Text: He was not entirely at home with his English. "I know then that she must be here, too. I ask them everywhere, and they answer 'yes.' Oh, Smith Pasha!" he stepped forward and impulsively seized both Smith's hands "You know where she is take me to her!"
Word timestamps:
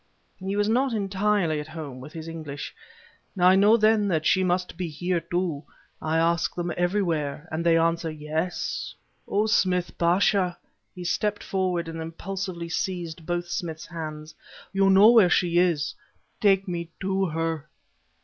He 0.39 0.55
was 0.55 0.67
not 0.67 0.93
entirely 0.93 1.59
at 1.59 1.67
home 1.67 1.99
with 1.99 2.11
his 2.13 2.27
English. 2.27 2.73
"I 3.37 3.55
know 3.55 3.77
then 3.77 4.07
that 4.07 4.25
she 4.25 4.43
must 4.43 4.75
be 4.75 4.87
here, 4.87 5.19
too. 5.19 5.63
I 6.01 6.17
ask 6.17 6.55
them 6.55 6.73
everywhere, 6.75 7.47
and 7.51 7.63
they 7.63 7.77
answer 7.77 8.09
'yes.' 8.09 8.95
Oh, 9.27 9.45
Smith 9.45 9.95
Pasha!" 9.99 10.57
he 10.95 11.03
stepped 11.03 11.43
forward 11.43 11.87
and 11.87 12.01
impulsively 12.01 12.67
seized 12.67 13.27
both 13.27 13.47
Smith's 13.49 13.85
hands 13.85 14.33
"You 14.73 14.89
know 14.89 15.11
where 15.11 15.29
she 15.29 15.59
is 15.59 15.93
take 16.39 16.67
me 16.67 16.89
to 17.01 17.27
her!" 17.27 17.69